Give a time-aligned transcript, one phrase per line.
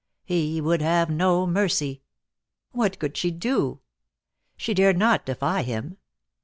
[0.25, 2.01] He would have no mercy.
[2.71, 3.81] What could she do?
[4.57, 5.97] She dared not defy him.